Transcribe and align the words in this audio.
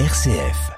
RCF. 0.00 0.72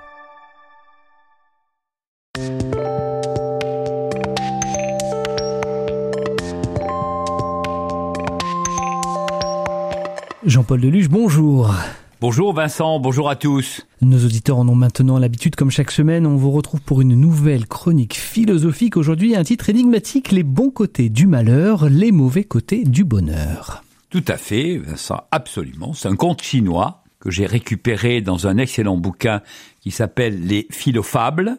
Jean-Paul 10.45 10.83
Deluge, 10.83 11.09
bonjour. 11.09 11.75
Bonjour 12.21 12.53
Vincent, 12.53 13.01
bonjour 13.01 13.31
à 13.31 13.37
tous. 13.37 13.87
Nos 14.03 14.23
auditeurs 14.23 14.59
en 14.59 14.69
ont 14.69 14.75
maintenant 14.75 15.19
l'habitude, 15.19 15.57
comme 15.57 15.71
chaque 15.71 15.93
semaine, 15.93 16.27
on 16.27 16.37
vous 16.37 16.51
retrouve 16.51 16.83
pour 16.83 17.01
une 17.01 17.15
nouvelle 17.15 17.67
chronique 17.67 18.17
philosophique. 18.17 18.99
Aujourd'hui, 18.99 19.35
un 19.35 19.45
titre 19.45 19.71
énigmatique, 19.71 20.31
les 20.31 20.43
bons 20.43 20.69
côtés 20.69 21.09
du 21.09 21.27
malheur, 21.27 21.89
les 21.89 22.13
mauvais 22.13 22.45
côtés 22.45 22.85
du 22.85 23.05
bonheur. 23.05 23.83
Tout 24.11 24.25
à 24.29 24.37
fait, 24.37 24.77
Vincent, 24.77 25.23
absolument. 25.31 25.95
C'est 25.95 26.09
un 26.09 26.17
conte 26.17 26.43
chinois 26.43 27.03
que 27.27 27.33
j'ai 27.33 27.47
récupéré 27.47 28.21
dans 28.21 28.47
un 28.47 28.57
excellent 28.57 28.97
bouquin 28.97 29.43
qui 29.81 29.91
s'appelle 29.91 30.47
Les 30.47 30.69
Philofables 30.71 31.59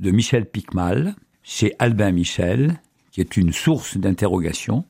de 0.00 0.10
Michel 0.10 0.46
Picmal, 0.46 1.16
chez 1.42 1.74
Albin 1.78 2.12
Michel, 2.12 2.80
qui 3.10 3.20
est 3.20 3.36
une 3.36 3.52
source 3.52 3.98
d'interrogation. 3.98 4.86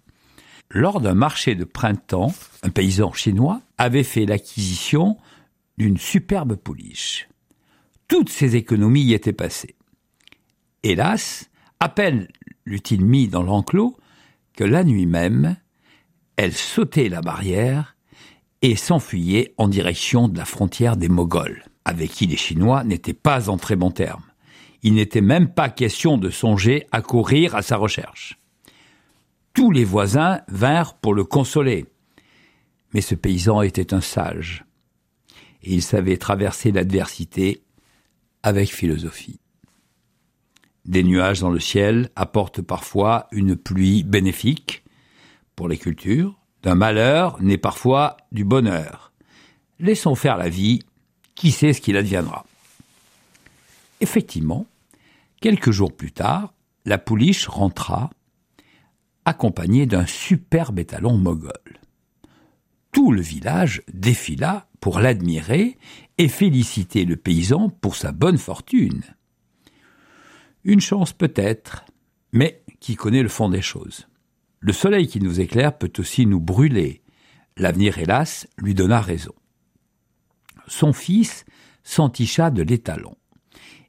Lors 0.70 1.00
d'un 1.00 1.14
marché 1.14 1.56
de 1.56 1.64
printemps, 1.64 2.32
un 2.62 2.70
paysan 2.70 3.12
chinois 3.12 3.62
avait 3.78 4.04
fait 4.04 4.24
l'acquisition 4.24 5.18
d'une 5.77 5.98
superbe 5.98 6.54
pouliche. 6.54 7.28
Toutes 8.06 8.30
ses 8.30 8.54
économies 8.54 9.02
y 9.02 9.14
étaient 9.14 9.32
passées. 9.32 9.74
Hélas, 10.84 11.50
à 11.80 11.88
peine 11.88 12.28
l'eut-il 12.64 13.04
mis 13.04 13.27
dans 13.27 13.42
l'enclos 13.42 13.96
que 14.54 14.62
la 14.62 14.84
nuit 14.84 15.06
même, 15.06 15.56
elle 16.36 16.52
sautait 16.52 17.08
la 17.08 17.22
barrière 17.22 17.96
et 18.62 18.76
s'enfuyait 18.76 19.54
en 19.58 19.68
direction 19.68 20.28
de 20.28 20.38
la 20.38 20.44
frontière 20.44 20.96
des 20.96 21.08
Moghols, 21.08 21.64
avec 21.84 22.12
qui 22.12 22.26
les 22.26 22.36
Chinois 22.36 22.84
n'étaient 22.84 23.12
pas 23.12 23.50
en 23.50 23.56
très 23.56 23.76
bons 23.76 23.90
termes. 23.90 24.24
Il 24.84 24.94
n'était 24.94 25.20
même 25.20 25.52
pas 25.52 25.69
question 25.69 26.16
de 26.16 26.30
songer 26.30 26.86
à 26.92 27.02
courir 27.02 27.54
à 27.54 27.62
sa 27.62 27.77
recherche. 27.77 28.38
Tous 29.52 29.70
les 29.70 29.84
voisins 29.84 30.41
vinrent 30.48 30.94
pour 30.94 31.14
le 31.14 31.24
consoler. 31.24 31.86
Mais 32.94 33.00
ce 33.00 33.14
paysan 33.14 33.62
était 33.62 33.94
un 33.94 34.00
sage, 34.00 34.64
et 35.62 35.74
il 35.74 35.82
savait 35.82 36.16
traverser 36.16 36.72
l'adversité 36.72 37.62
avec 38.42 38.72
philosophie. 38.72 39.41
Des 40.84 41.04
nuages 41.04 41.41
dans 41.41 41.50
le 41.50 41.60
ciel 41.60 42.10
apportent 42.16 42.60
parfois 42.60 43.28
une 43.30 43.56
pluie 43.56 44.02
bénéfique 44.02 44.84
pour 45.54 45.69
les 45.69 45.78
cultures, 45.78 46.41
d'un 46.62 46.74
malheur 46.74 47.42
naît 47.42 47.58
parfois 47.58 48.16
du 48.30 48.44
bonheur. 48.44 49.12
Laissons 49.80 50.14
faire 50.14 50.36
la 50.36 50.48
vie, 50.48 50.84
qui 51.34 51.50
sait 51.50 51.72
ce 51.72 51.80
qu'il 51.80 51.96
adviendra. 51.96 52.46
Effectivement, 54.00 54.66
quelques 55.41 55.70
jours 55.70 55.94
plus 55.96 56.12
tard, 56.12 56.54
la 56.84 56.98
pouliche 56.98 57.48
rentra 57.48 58.10
accompagné 59.24 59.86
d'un 59.86 60.06
superbe 60.06 60.78
étalon 60.78 61.16
moghol. 61.16 61.80
Tout 62.92 63.12
le 63.12 63.22
village 63.22 63.82
défila 63.92 64.66
pour 64.80 64.98
l'admirer 64.98 65.78
et 66.19 66.28
féliciter 66.28 67.04
le 67.04 67.16
paysan 67.16 67.69
pour 67.69 67.97
sa 67.97 68.12
bonne 68.12 68.38
fortune. 68.38 69.02
Une 70.64 70.80
chance 70.80 71.12
peut-être, 71.12 71.84
mais 72.32 72.62
qui 72.80 72.97
connaît 72.97 73.22
le 73.22 73.28
fond 73.28 73.48
des 73.48 73.62
choses. 73.62 74.08
Le 74.64 74.72
soleil 74.72 75.08
qui 75.08 75.20
nous 75.20 75.41
éclaire 75.41 75.77
peut 75.77 75.92
aussi 75.98 76.24
nous 76.24 76.41
brûler. 76.41 77.02
L'avenir, 77.56 77.98
hélas, 77.98 78.46
lui 78.56 78.74
donna 78.74 79.00
raison. 79.00 79.34
Son 80.69 80.92
fils 80.92 81.44
s'enticha 81.82 82.50
de 82.50 82.62
l'étalon, 82.62 83.16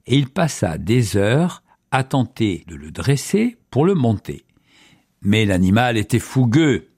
et 0.07 0.17
il 0.17 0.29
passa 0.29 0.79
des 0.79 1.15
heures 1.15 1.61
à 1.91 2.03
tenter 2.03 2.63
de 2.67 2.75
le 2.75 2.89
dresser 2.89 3.55
pour 3.69 3.85
le 3.85 3.93
monter. 3.93 4.45
Mais 5.21 5.45
l'animal 5.45 5.95
était 5.95 6.17
fougueux. 6.17 6.89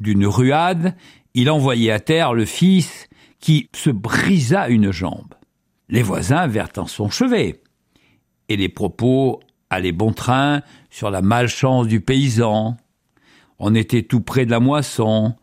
D'une 0.00 0.26
ruade, 0.26 0.96
il 1.34 1.50
envoyait 1.50 1.92
à 1.92 2.00
terre 2.00 2.34
le 2.34 2.44
fils 2.44 3.08
qui 3.38 3.68
se 3.72 3.90
brisa 3.90 4.68
une 4.68 4.90
jambe. 4.90 5.34
Les 5.88 6.02
voisins 6.02 6.48
vinrent 6.48 6.78
en 6.78 6.86
son 6.88 7.10
chevet. 7.10 7.62
Et 8.48 8.56
les 8.56 8.68
propos 8.68 9.40
allaient 9.70 9.92
bon 9.92 10.12
train 10.12 10.62
sur 10.90 11.10
la 11.12 11.22
malchance 11.22 11.86
du 11.86 12.00
paysan. 12.00 12.76
On 13.58 13.74
était 13.74 14.02
tout 14.02 14.20
près 14.20 14.46
de 14.46 14.50
la 14.50 14.60
moisson, 14.60 15.34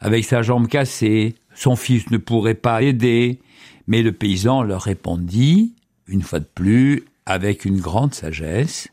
avec 0.00 0.24
sa 0.24 0.42
jambe 0.42 0.68
cassée, 0.68 1.34
son 1.54 1.76
fils 1.76 2.10
ne 2.10 2.18
pourrait 2.18 2.54
pas 2.54 2.80
l'aider, 2.80 3.40
mais 3.86 4.02
le 4.02 4.12
paysan 4.12 4.62
leur 4.62 4.82
répondit, 4.82 5.74
une 6.06 6.22
fois 6.22 6.40
de 6.40 6.48
plus, 6.54 7.04
avec 7.26 7.64
une 7.64 7.80
grande 7.80 8.14
sagesse, 8.14 8.88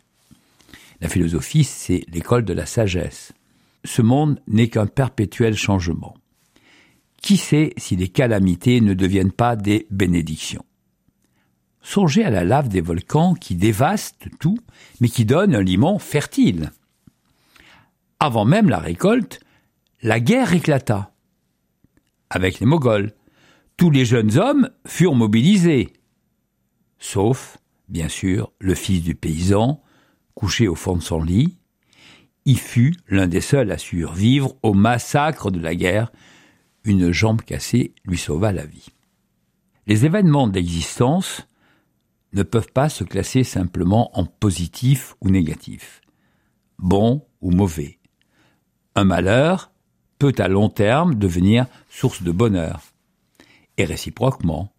la 1.01 1.09
philosophie, 1.09 1.63
c'est 1.63 2.03
l'école 2.11 2.43
de 2.43 2.53
la 2.53 2.65
sagesse. 2.65 3.31
Ce 3.85 4.01
monde 4.01 4.41
n'est 4.47 4.67
qu'un 4.67 4.87
perpétuel 4.87 5.55
changement. 5.55 6.15
Qui 7.21 7.37
sait 7.37 7.73
si 7.77 7.95
les 7.95 8.09
calamités 8.09 8.81
ne 8.81 8.93
deviennent 8.93 9.31
pas 9.31 9.55
des 9.55 9.87
bénédictions? 9.91 10.65
Songez 11.81 12.23
à 12.23 12.29
la 12.29 12.43
lave 12.43 12.67
des 12.67 12.81
volcans 12.81 13.33
qui 13.33 13.55
dévaste 13.55 14.27
tout, 14.39 14.59
mais 14.99 15.07
qui 15.07 15.25
donne 15.25 15.55
un 15.55 15.61
limon 15.61 15.99
fertile. 15.99 16.71
Avant 18.19 18.44
même 18.44 18.69
la 18.69 18.80
récolte, 18.80 19.40
la 20.02 20.19
guerre 20.19 20.53
éclata. 20.53 21.13
Avec 22.30 22.59
les 22.59 22.66
Moghols, 22.66 23.13
tous 23.78 23.91
les 23.91 24.03
jeunes 24.03 24.38
hommes 24.38 24.69
furent 24.85 25.16
mobilisés, 25.16 25.94
sauf, 26.97 27.57
bien 27.88 28.09
sûr, 28.09 28.52
le 28.59 28.75
fils 28.75 29.03
du 29.03 29.16
paysan, 29.16 29.81
couché 30.35 30.68
au 30.68 30.75
fond 30.75 30.97
de 30.97 31.02
son 31.02 31.22
lit, 31.22 31.57
il 32.44 32.59
fut 32.59 32.96
l'un 33.07 33.28
des 33.28 33.41
seuls 33.41 33.72
à 33.72 33.78
survivre 33.78 34.56
au 34.63 34.74
massacre 34.74 35.51
de 35.51 35.59
la 35.59 35.75
guerre. 35.75 36.12
Une 36.84 37.12
jambe 37.12 37.41
cassée 37.41 37.94
lui 38.06 38.18
sauva 38.18 38.51
la 38.51 38.66
vie. 38.66 38.88
Les 39.88 40.06
événements 40.06 40.47
d'existence 40.47 41.47
ne 42.34 42.44
peuvent 42.44 42.72
pas 42.74 42.90
se 42.90 43.03
classer 43.03 43.44
simplement 43.44 44.18
en 44.18 44.25
positif 44.25 45.16
ou 45.22 45.30
négatif, 45.30 46.01
bon 46.78 47.25
ou 47.41 47.51
mauvais. 47.51 47.98
Un 48.99 49.05
malheur 49.05 49.71
peut 50.17 50.35
à 50.37 50.47
long 50.47 50.67
terme 50.69 51.15
devenir 51.15 51.65
source 51.89 52.21
de 52.21 52.31
bonheur, 52.31 52.81
et 53.77 53.85
réciproquement, 53.85 54.73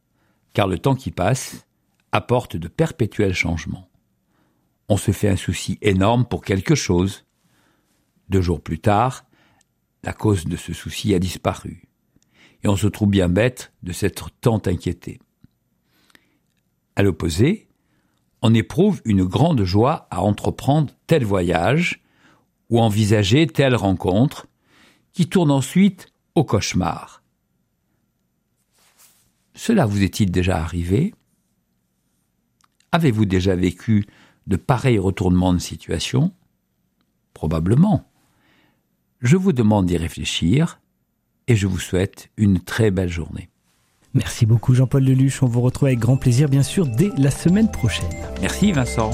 car 0.53 0.67
le 0.67 0.79
temps 0.79 0.95
qui 0.95 1.11
passe 1.11 1.67
apporte 2.13 2.57
de 2.57 2.69
perpétuels 2.69 3.35
changements 3.35 3.91
on 4.91 4.97
se 4.97 5.13
fait 5.13 5.29
un 5.29 5.37
souci 5.37 5.79
énorme 5.83 6.25
pour 6.25 6.43
quelque 6.43 6.75
chose. 6.75 7.25
Deux 8.29 8.43
jours 8.43 8.61
plus 8.61 8.81
tard, 8.81 9.25
la 10.03 10.13
cause 10.13 10.47
de 10.47 10.57
ce 10.57 10.73
souci 10.73 11.15
a 11.15 11.21
disparu, 11.21 11.85
et 12.65 12.69
on 12.69 12.75
se 12.75 12.89
trouve 12.89 13.09
bien 13.09 13.29
bête 13.29 13.73
de 13.85 13.93
s'être 13.93 14.31
tant 14.41 14.61
inquiété. 14.67 15.21
À 16.97 17.05
l'opposé, 17.05 17.69
on 18.43 18.53
éprouve 18.53 19.01
une 19.05 19.25
grande 19.25 19.63
joie 19.63 20.09
à 20.11 20.23
entreprendre 20.23 20.93
tel 21.07 21.25
voyage 21.25 22.03
ou 22.71 22.81
envisager 22.81 23.47
telle 23.47 23.75
rencontre, 23.75 24.47
qui 25.13 25.29
tourne 25.29 25.51
ensuite 25.51 26.09
au 26.35 26.45
cauchemar. 26.45 27.23
Cela 29.55 29.85
vous 29.85 30.03
est-il 30.03 30.31
déjà 30.31 30.59
arrivé? 30.59 31.13
Avez-vous 32.93 33.27
déjà 33.27 33.55
vécu 33.55 34.07
de 34.47 34.57
pareils 34.57 34.99
retournements 34.99 35.53
de 35.53 35.59
situation? 35.59 36.33
Probablement. 37.35 38.07
Je 39.21 39.37
vous 39.37 39.53
demande 39.53 39.87
d'y 39.87 39.97
réfléchir 39.97 40.81
et 41.47 41.57
je 41.57 41.67
vous 41.67 41.79
souhaite 41.79 42.31
une 42.37 42.61
très 42.61 42.91
belle 42.91 43.11
journée. 43.11 43.51
Merci 44.15 44.47
beaucoup 44.47 44.75
Jean-Paul 44.75 45.05
Leluche, 45.05 45.43
on 45.43 45.47
vous 45.47 45.61
retrouve 45.61 45.89
avec 45.89 46.01
grand 46.01 46.17
plaisir 46.17 46.49
bien 46.49 46.63
sûr 46.63 46.87
dès 46.87 47.11
la 47.17 47.31
semaine 47.31 47.71
prochaine. 47.71 48.09
Merci 48.41 48.73
Vincent. 48.73 49.11